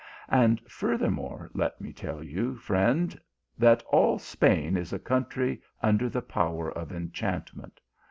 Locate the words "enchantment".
6.91-7.79